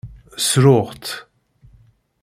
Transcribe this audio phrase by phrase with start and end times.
[0.39, 1.11] Ssruɣ-tt.